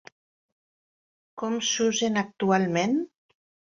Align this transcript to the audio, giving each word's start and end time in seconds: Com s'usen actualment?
Com 1.43 1.59
s'usen 1.73 2.19
actualment? 2.23 2.99